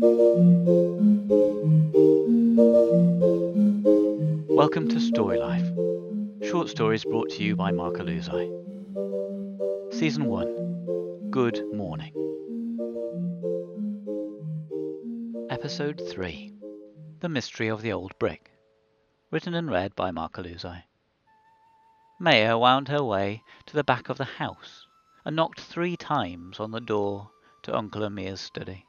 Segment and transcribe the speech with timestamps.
[0.00, 1.28] Welcome
[4.88, 5.68] to Story Life.
[6.48, 8.48] Short stories brought to you by Mark Aluzai.
[9.92, 12.14] Season 1 Good Morning.
[15.50, 16.54] Episode 3
[17.20, 18.52] The Mystery of the Old Brick.
[19.30, 20.84] Written and read by Mark Aluzai.
[22.18, 24.86] Maya wound her way to the back of the house
[25.26, 27.28] and knocked three times on the door
[27.64, 28.86] to Uncle Amir's study.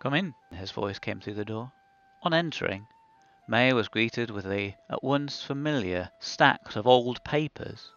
[0.00, 1.72] Come in, his voice came through the door.
[2.22, 2.86] On entering,
[3.48, 7.90] Maya was greeted with the at once familiar stacks of old papers,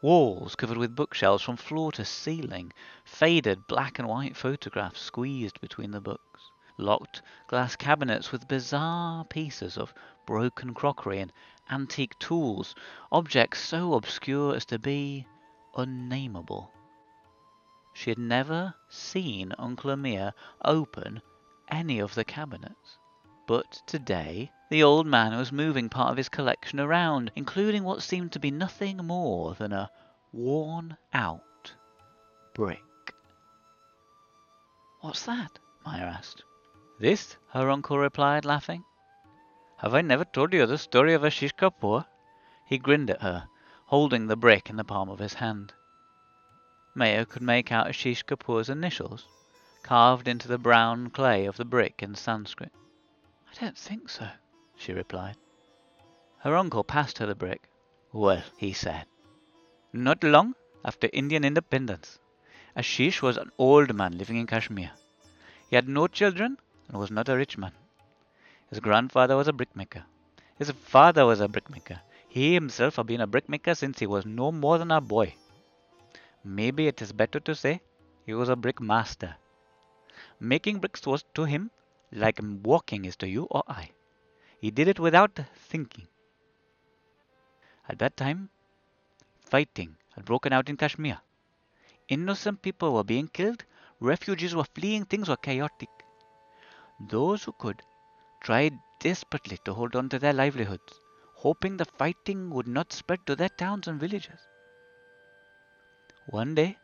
[0.00, 2.72] walls covered with bookshelves from floor to ceiling,
[3.04, 9.76] faded black and white photographs squeezed between the books, locked glass cabinets with bizarre pieces
[9.76, 9.92] of
[10.26, 11.32] broken crockery and
[11.70, 12.76] antique tools,
[13.10, 15.26] objects so obscure as to be
[15.76, 16.70] unnameable.
[17.92, 21.20] She had never seen Uncle Amir open
[21.70, 22.98] any of the cabinets.
[23.46, 28.32] But today the old man was moving part of his collection around, including what seemed
[28.32, 29.90] to be nothing more than a
[30.32, 31.72] worn out
[32.54, 33.14] brick.
[35.00, 35.58] What's that?
[35.86, 36.42] Maya asked.
[36.98, 38.84] This, her uncle replied, laughing.
[39.78, 42.04] Have I never told you the story of Ashish Kapoor?
[42.66, 43.48] He grinned at her,
[43.86, 45.72] holding the brick in the palm of his hand.
[46.94, 49.28] Maya could make out Ashish Kapoor's initials,
[49.88, 52.70] carved into the brown clay of the brick in Sanskrit.
[53.50, 54.28] I don't think so,
[54.76, 55.36] she replied.
[56.40, 57.70] Her uncle passed her the brick.
[58.12, 59.06] Well, he said,
[59.90, 62.18] not long after Indian independence,
[62.76, 64.90] Ashish was an old man living in Kashmir.
[65.70, 66.58] He had no children
[66.88, 67.72] and was not a rich man.
[68.68, 70.04] His grandfather was a brickmaker.
[70.58, 72.02] His father was a brickmaker.
[72.28, 75.34] He himself had been a brickmaker since he was no more than a boy.
[76.44, 77.80] Maybe it is better to say
[78.26, 79.36] he was a brick master.
[80.40, 81.70] Making bricks was to him
[82.12, 83.90] like walking is to you or I.
[84.60, 86.08] He did it without thinking.
[87.88, 88.50] At that time,
[89.40, 91.20] fighting had broken out in Kashmir.
[92.08, 93.64] Innocent people were being killed,
[94.00, 95.88] refugees were fleeing, things were chaotic.
[97.00, 97.82] Those who could
[98.40, 101.00] tried desperately to hold on to their livelihoods,
[101.34, 104.40] hoping the fighting would not spread to their towns and villages.
[106.26, 106.78] One day,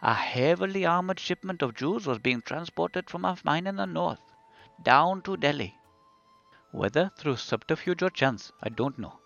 [0.00, 4.20] a heavily armored shipment of Jews was being transported from a mine in the north
[4.82, 5.76] down to Delhi.
[6.70, 9.18] Whether through subterfuge or chance, I don't know.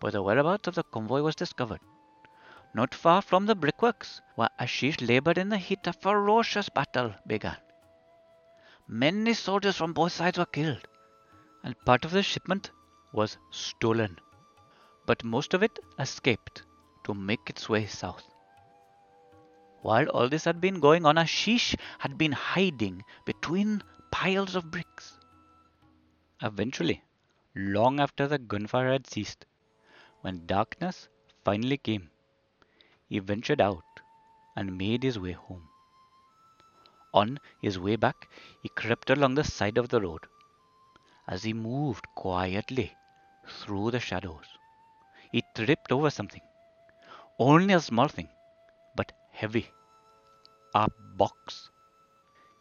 [0.00, 1.80] But the whereabouts of the convoy was discovered.
[2.74, 7.56] Not far from the brickworks, where Ashish labored in the heat, a ferocious battle began.
[8.86, 10.86] Many soldiers from both sides were killed,
[11.64, 12.70] and part of the shipment
[13.12, 14.18] was stolen.
[15.06, 16.64] But most of it escaped
[17.04, 18.35] to make its way south.
[19.86, 25.16] While all this had been going on, Ashish had been hiding between piles of bricks.
[26.42, 27.04] Eventually,
[27.54, 29.46] long after the gunfire had ceased,
[30.22, 31.06] when darkness
[31.44, 32.10] finally came,
[33.08, 33.84] he ventured out
[34.56, 35.68] and made his way home.
[37.14, 38.28] On his way back,
[38.64, 40.26] he crept along the side of the road.
[41.28, 42.96] As he moved quietly
[43.46, 44.46] through the shadows,
[45.30, 46.42] he tripped over something.
[47.38, 48.30] Only a small thing,
[49.36, 49.66] heavy.
[50.74, 51.70] A box.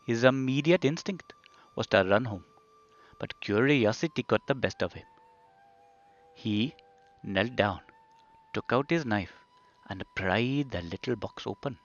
[0.06, 1.34] His immediate instinct
[1.75, 2.44] was to run home,
[3.19, 5.06] but curiosity got the best of him.
[6.35, 6.75] He
[7.24, 7.80] knelt down,
[8.53, 9.34] took out his knife,
[9.90, 11.78] and pried the little box open.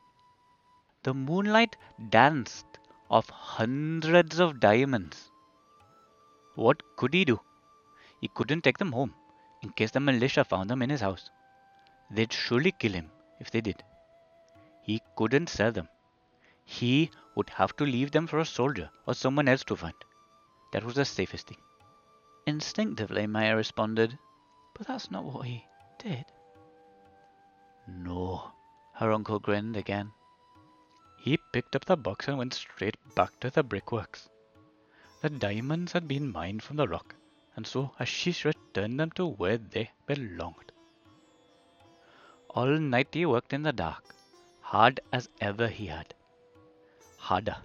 [1.04, 1.76] The moonlight
[2.10, 2.78] danced
[3.10, 5.30] of hundreds of diamonds.
[6.56, 7.40] What could he do?
[8.20, 9.14] He couldn't take them home
[9.62, 11.30] in case the militia found them in his house.
[12.10, 13.82] They'd surely kill him if they did.
[14.82, 15.88] He couldn't sell them.
[16.64, 19.94] He would have to leave them for a soldier or someone else to find.
[20.72, 21.60] That was the safest thing.
[22.46, 24.18] Instinctively, Maya responded,
[24.74, 25.66] But that's not what he
[25.98, 26.24] did.
[27.86, 28.52] No,
[28.94, 30.12] her uncle grinned again.
[31.18, 34.28] He picked up the box and went straight back to the brickworks.
[35.20, 37.15] The diamonds had been mined from the rock,
[37.56, 40.72] and so Ashish returned them to where they belonged.
[42.48, 44.15] All night he worked in the dark,
[44.70, 46.14] hard as ever he had
[47.16, 47.56] harder.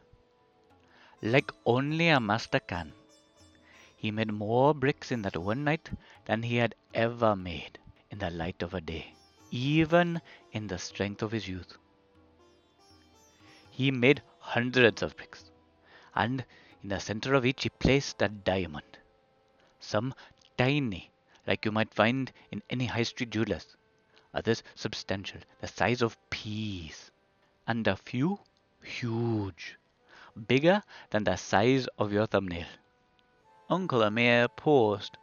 [1.22, 2.94] Like only a master can.
[3.96, 5.90] He made more bricks in that one night
[6.26, 7.78] than he had ever made
[8.10, 9.14] in the light of a day,
[9.52, 10.20] even
[10.52, 11.78] in the strength of his youth.
[13.70, 15.52] He made hundreds of bricks,
[16.16, 16.44] and
[16.82, 18.98] in the center of each he placed a diamond.
[19.80, 20.14] Some
[20.58, 21.12] tiny,
[21.46, 23.76] like you might find in any high street jewelers,
[24.36, 27.10] others substantial, the size of peas,
[27.66, 28.38] and a few
[28.84, 29.78] huge,
[30.48, 32.68] bigger than the size of your thumbnail.
[33.70, 35.18] Uncle Amir paused,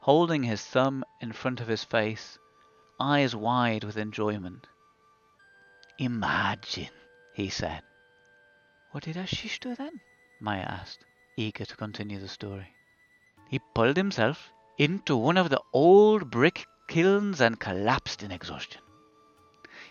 [0.00, 2.38] holding his thumb in front of his face,
[2.98, 4.66] eyes wide with enjoyment.
[5.98, 6.90] Imagine,
[7.34, 7.82] he said.
[8.90, 10.00] What did Ashish do then?
[10.40, 11.04] Maya asked,
[11.36, 12.74] eager to continue the story.
[13.48, 18.82] He pulled himself into one of the old brick kilns and collapsed in exhaustion.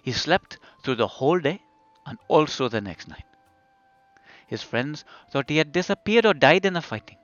[0.04, 1.60] He slept through the whole day
[2.06, 3.26] and also the next night.
[4.46, 7.18] His friends thought he had disappeared or died in the fighting.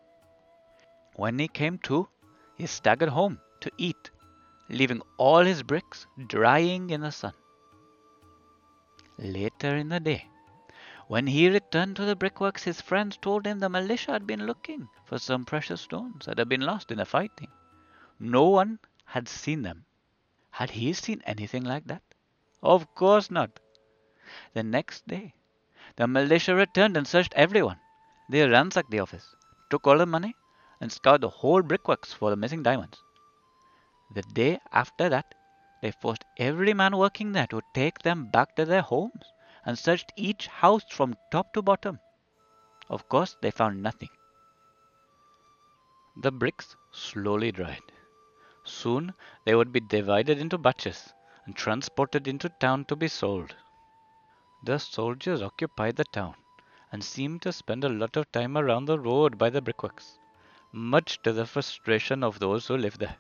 [1.16, 2.08] When he came to,
[2.56, 4.10] he staggered home to eat,
[4.68, 7.34] leaving all his bricks drying in the sun.
[9.20, 10.28] Later in the day,
[11.08, 14.90] when he returned to the brickworks, his friends told him the militia had been looking
[15.06, 17.52] for some precious stones that had been lost in the fighting.
[18.20, 19.86] No one had seen them.
[20.52, 22.04] Had he seen anything like that?
[22.62, 23.60] Of course not.
[24.54, 25.34] The next day,
[25.96, 27.80] the militia returned and searched everyone.
[28.30, 29.36] They ransacked the office,
[29.70, 30.36] took all the money,
[30.82, 33.02] and scoured the whole brickworks for the missing diamonds.
[34.14, 35.34] The day after that,
[35.82, 39.24] they forced every man working there to take them back to their homes
[39.66, 42.00] and searched each house from top to bottom.
[42.90, 44.10] Of course, they found nothing.
[46.22, 47.82] The bricks slowly dried.
[48.68, 49.14] Soon
[49.46, 51.14] they would be divided into batches
[51.46, 53.56] and transported into town to be sold.
[54.62, 56.36] The soldiers occupied the town
[56.92, 60.20] and seemed to spend a lot of time around the road by the brickworks,
[60.74, 63.18] much to the frustration of those who lived there.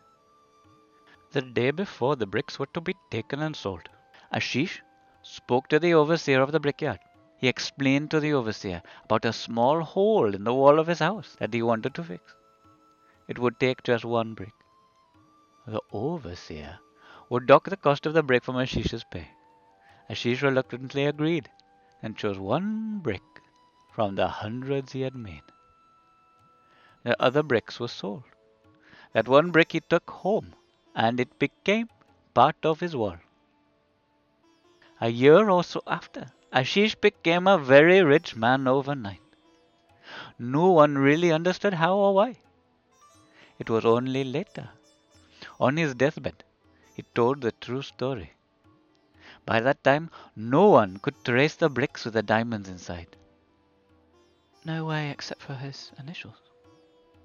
[1.31, 3.89] The day before the bricks were to be taken and sold,
[4.33, 4.81] Ashish
[5.21, 6.99] spoke to the overseer of the brickyard.
[7.37, 11.35] He explained to the overseer about a small hole in the wall of his house
[11.39, 12.35] that he wanted to fix.
[13.27, 14.53] It would take just one brick.
[15.67, 16.79] The overseer
[17.29, 19.27] would dock the cost of the brick from Ashish's pay.
[20.09, 21.49] Ashish reluctantly agreed
[22.01, 23.41] and chose one brick
[23.91, 25.43] from the hundreds he had made.
[27.03, 28.23] The other bricks were sold.
[29.11, 30.55] That one brick he took home,
[30.95, 31.89] and it became
[32.33, 33.17] part of his wall.
[35.01, 39.19] A year or so after, Ashish became a very rich man overnight.
[40.39, 42.37] No one really understood how or why.
[43.59, 44.69] It was only later
[45.59, 46.43] on his deathbed,
[46.95, 48.33] he told the true story.
[49.45, 53.15] By that time, no one could trace the bricks with the diamonds inside.
[54.65, 56.41] No way except for his initials,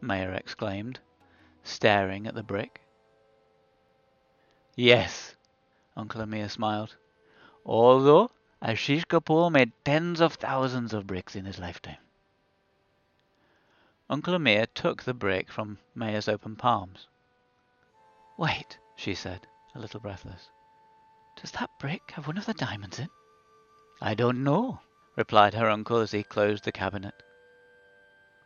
[0.00, 1.00] Maya exclaimed,
[1.64, 2.80] staring at the brick.
[4.76, 5.36] Yes,
[5.96, 6.96] Uncle Amir smiled.
[7.66, 8.30] Although
[8.62, 11.98] Ashish Kapoor made tens of thousands of bricks in his lifetime.
[14.08, 17.08] Uncle Amir took the brick from Maya's open palms.
[18.42, 19.46] Wait, she said,
[19.76, 20.50] a little breathless.
[21.40, 23.08] Does that brick have one of the diamonds in?
[24.00, 24.80] I don't know,
[25.14, 27.14] replied her uncle as he closed the cabinet.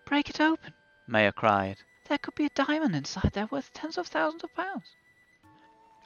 [0.05, 0.75] Break it open,
[1.07, 1.79] Maya cried.
[2.11, 4.85] There could be a diamond inside there worth tens of thousands of pounds.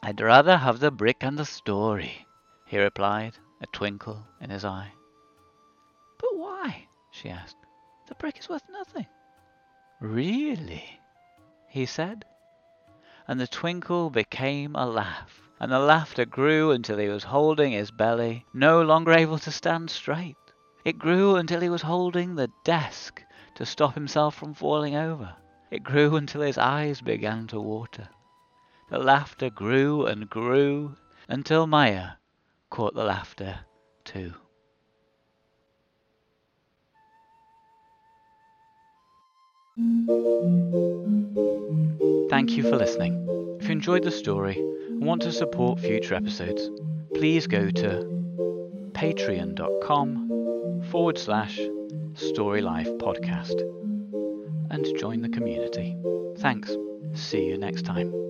[0.04, 2.28] I'd rather have the brick and the story,
[2.66, 4.92] he replied, a twinkle in his eye.
[6.20, 6.86] But why?
[7.10, 7.66] she asked.
[8.06, 9.08] The brick is worth nothing.
[10.00, 11.00] Really?
[11.66, 12.24] he said,
[13.30, 17.92] and the twinkle became a laugh, and the laughter grew until he was holding his
[17.92, 20.34] belly, no longer able to stand straight.
[20.84, 23.22] It grew until he was holding the desk
[23.54, 25.32] to stop himself from falling over.
[25.70, 28.08] It grew until his eyes began to water.
[28.88, 30.96] The laughter grew and grew
[31.28, 32.14] until Maya
[32.68, 33.60] caught the laughter
[34.02, 34.34] too.
[42.30, 43.58] Thank you for listening.
[43.60, 44.56] If you enjoyed the story
[44.88, 46.70] and want to support future episodes,
[47.14, 48.10] please go to
[48.92, 51.58] patreon.com forward slash
[52.14, 53.60] storylife podcast
[54.70, 55.96] and join the community.
[56.38, 56.74] Thanks.
[57.14, 58.29] See you next time.